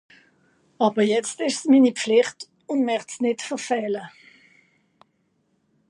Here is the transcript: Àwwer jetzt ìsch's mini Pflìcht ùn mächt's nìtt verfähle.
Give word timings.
Àwwer 0.85 1.07
jetzt 1.11 1.37
ìsch's 1.47 1.65
mini 1.71 1.91
Pflìcht 1.99 2.39
ùn 2.71 2.79
mächt's 2.87 3.15
nìtt 3.23 3.45
verfähle. 3.47 4.03